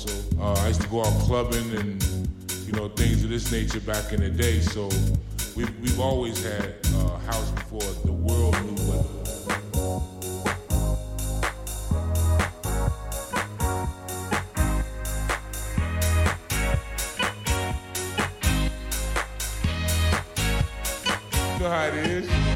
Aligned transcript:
So 0.01 0.41
uh, 0.41 0.55
I 0.55 0.69
used 0.69 0.81
to 0.81 0.89
go 0.89 1.05
out 1.05 1.13
clubbing 1.27 1.77
and 1.77 2.03
you 2.67 2.73
know 2.73 2.89
things 2.89 3.23
of 3.23 3.29
this 3.29 3.53
nature 3.53 3.81
back 3.81 4.15
in 4.15 4.21
the 4.21 4.31
day. 4.31 4.61
So 4.61 4.89
we've, 5.55 5.79
we've 5.81 6.01
always 6.01 6.43
had 6.43 6.77
a 6.95 7.19
house 7.19 7.51
before 7.51 7.81
the 8.07 8.13
world 8.13 8.55
knew 8.65 8.83
what. 8.87 9.05
You 21.59 21.65
know 21.65 21.71
how 21.71 21.85
it 21.89 21.95
is. 21.95 22.50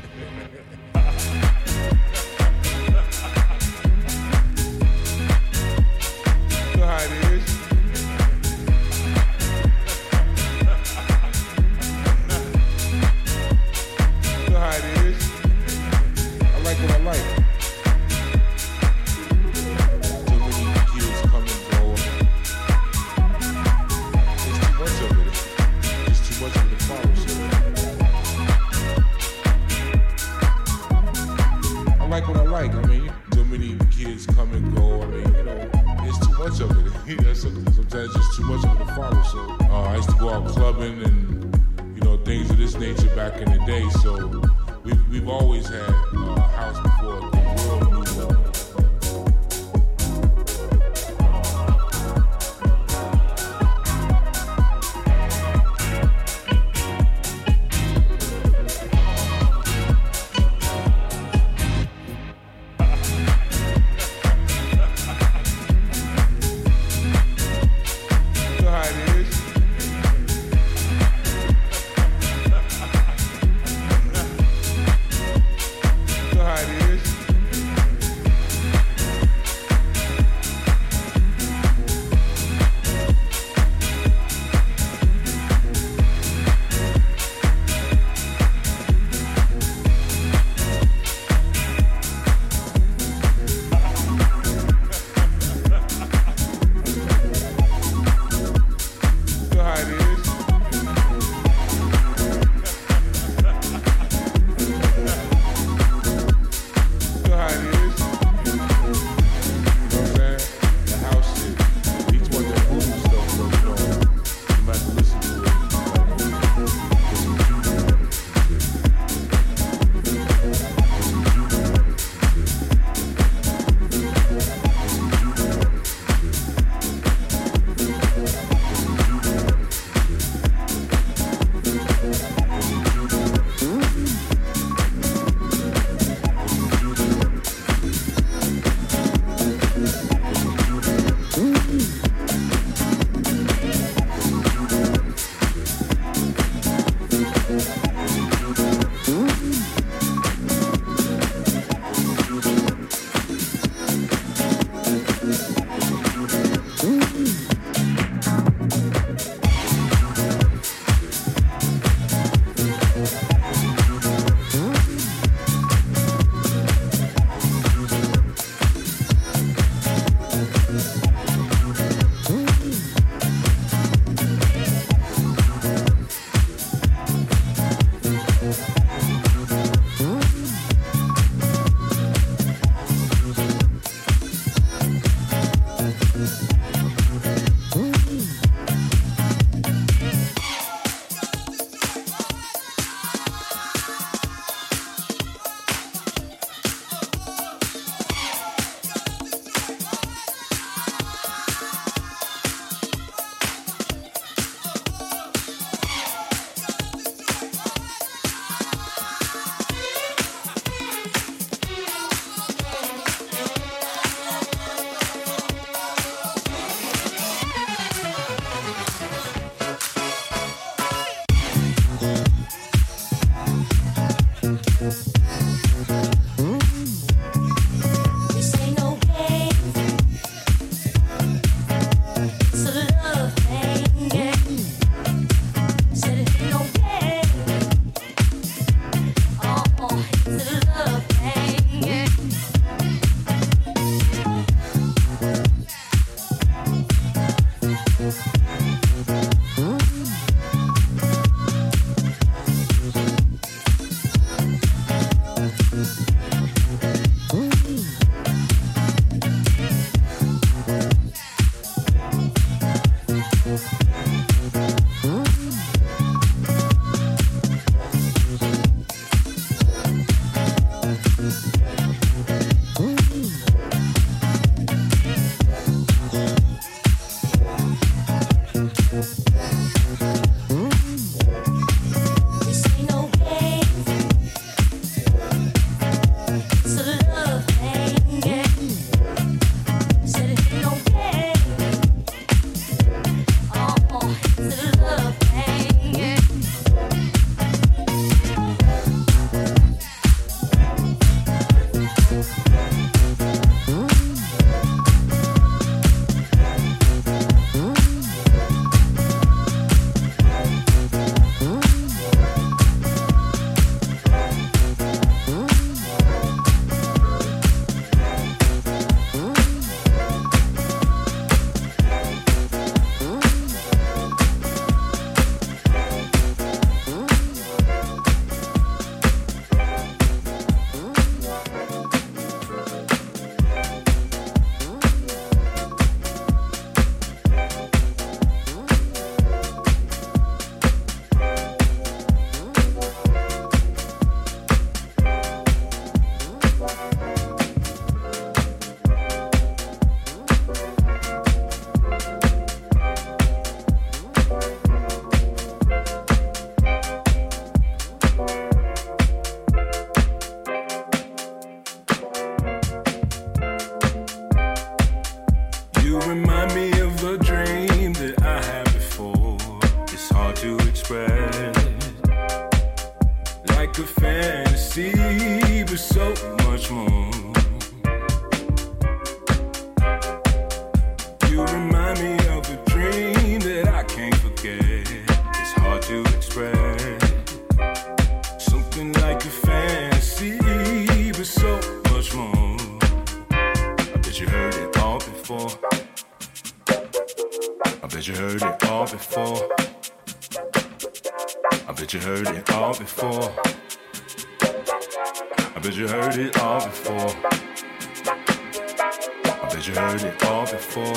bet 409.55 409.69
you 409.69 409.75
heard 409.75 410.03
it 410.03 410.25
all 410.25 410.44
before. 410.46 410.96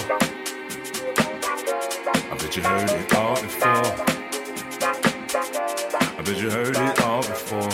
I 2.10 2.38
bet 2.40 2.56
you 2.56 2.64
heard 2.64 2.90
it 2.90 3.14
all 3.14 3.36
before. 3.36 3.94
I 6.18 6.22
bet 6.26 6.38
you 6.38 6.50
heard 6.50 6.76
it 6.76 7.02
all 7.04 7.22
before. 7.22 7.70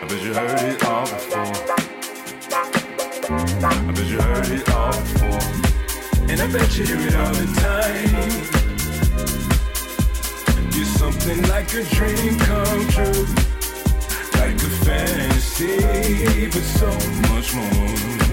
I 0.00 0.06
bet 0.06 0.22
you 0.22 0.34
heard 0.34 0.60
it 0.62 0.84
all 0.84 1.04
before. 1.04 1.54
I 3.66 3.92
bet 3.92 4.06
you 4.06 4.20
heard 4.20 4.48
it 4.48 4.68
all 4.70 4.92
before. 4.92 5.42
And 6.30 6.40
I 6.40 6.46
bet 6.52 6.78
you 6.78 6.86
hear 6.86 7.08
it 7.08 7.16
all 7.16 7.34
the 7.34 7.46
time. 7.58 8.14
You're 10.74 10.84
something 10.84 11.42
like 11.48 11.74
a 11.74 11.82
dream 11.82 12.38
come 12.38 12.88
true 12.88 13.26
like 14.38 14.54
a 14.54 14.70
fantasy, 14.84 16.46
but 16.46 16.62
so 16.62 16.90
much 17.32 17.54
more. 17.54 18.23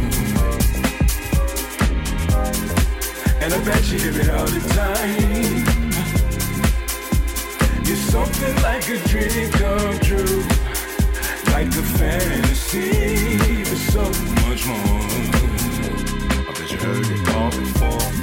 And 3.44 3.52
I 3.52 3.64
bet 3.66 3.92
you 3.92 3.98
hear 3.98 4.22
it 4.22 4.30
all 4.30 4.46
the 4.46 4.60
time. 4.76 5.66
You're 7.84 7.96
something 7.96 8.56
like 8.62 8.88
a 8.88 8.98
dream 9.08 9.52
come 9.54 10.00
true. 10.00 10.44
Like 11.52 11.68
a 11.70 11.84
fantasy, 11.98 13.64
but 13.64 13.78
so 13.78 14.04
much 14.46 14.66
more. 14.68 15.02
I 16.48 16.54
bet 16.56 16.72
you 16.72 16.78
heard 16.78 17.08
it 17.08 17.30
all 17.36 17.50
before. 17.50 18.21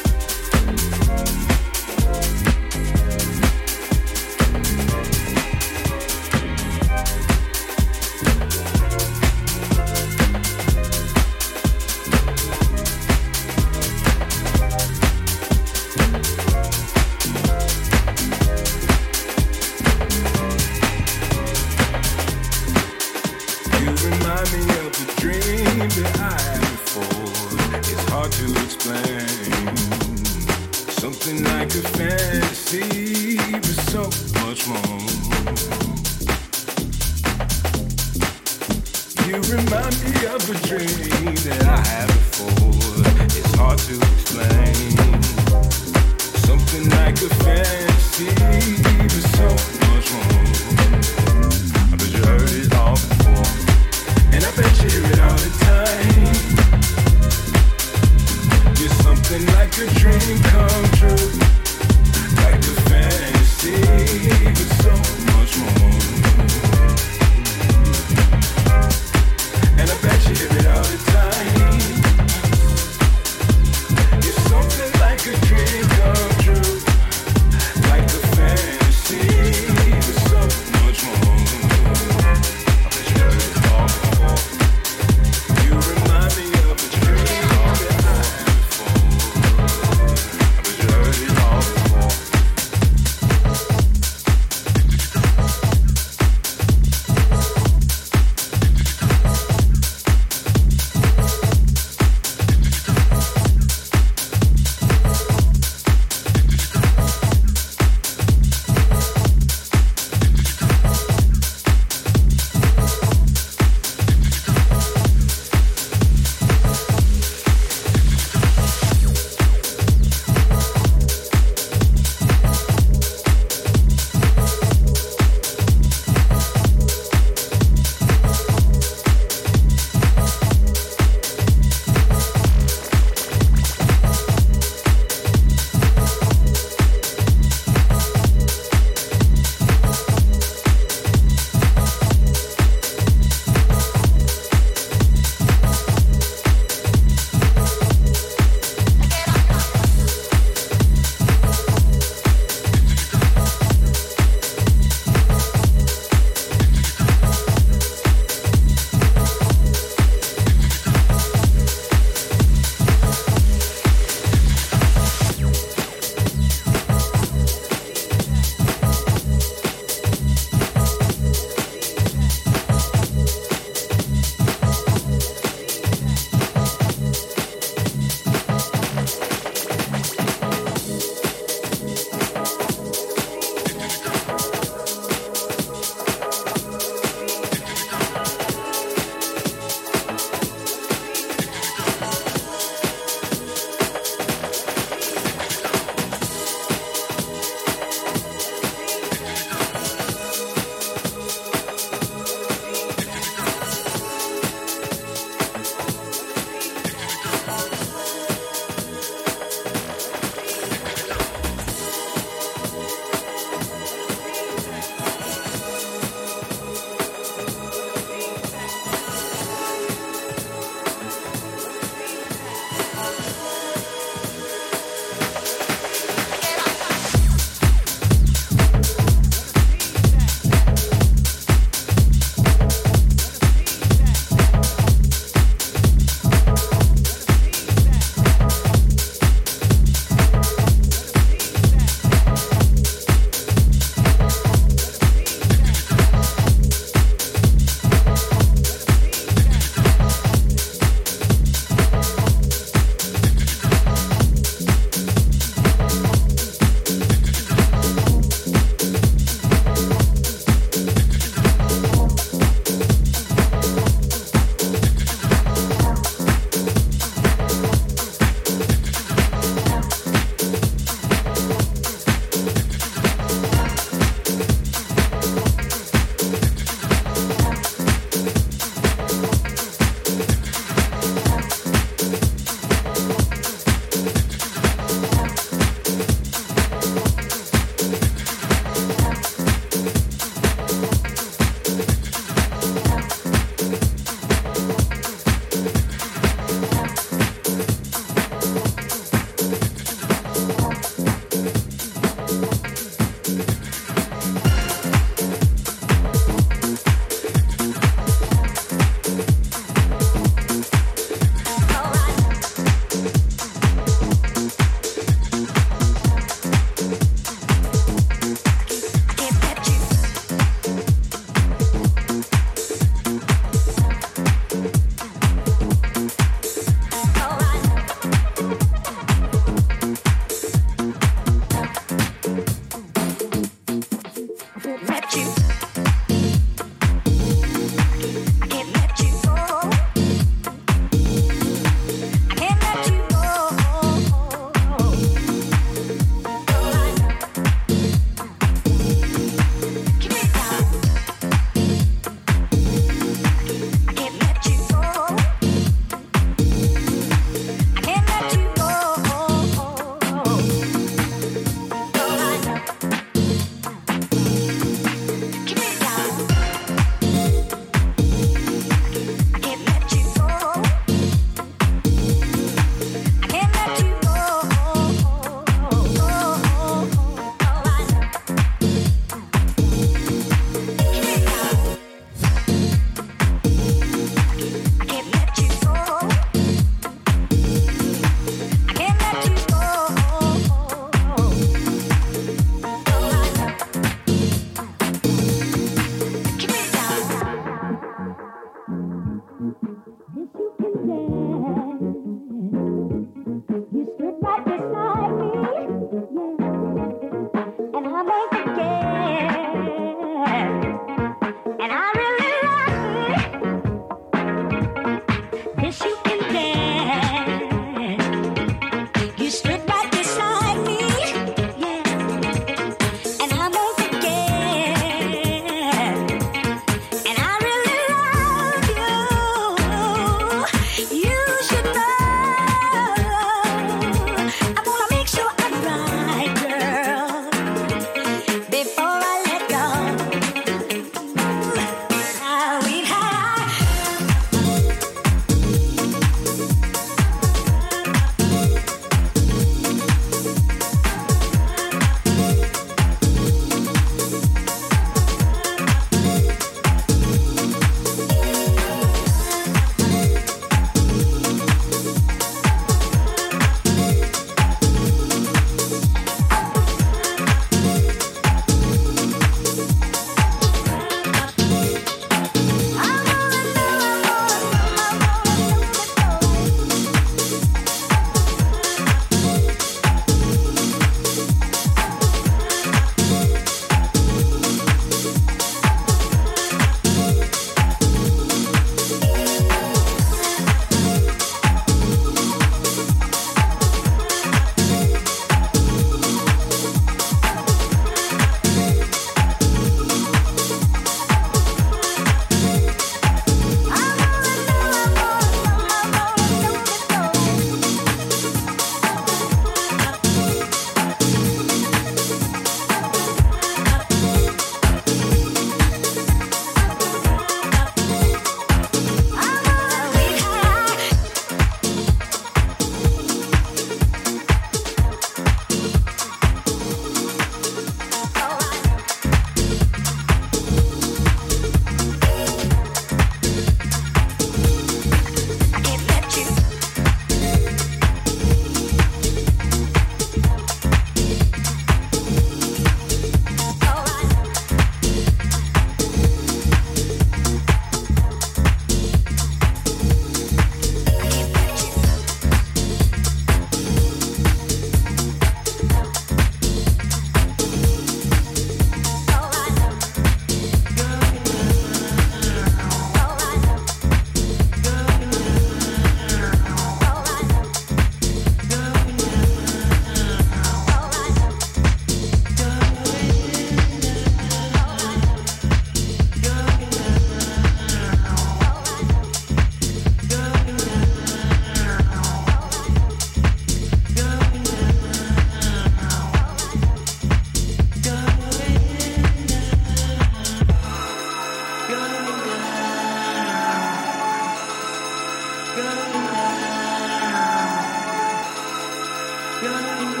You're 599.41 600.00